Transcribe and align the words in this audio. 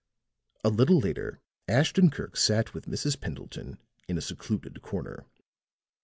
A 0.63 0.69
little 0.71 0.97
later 0.97 1.41
Ashton 1.67 2.09
Kirk 2.09 2.35
sat 2.35 2.73
with 2.73 2.87
Mrs. 2.87 3.21
Pendleton 3.21 3.77
in 4.07 4.17
a 4.17 4.21
secluded 4.21 4.81
corner. 4.81 5.25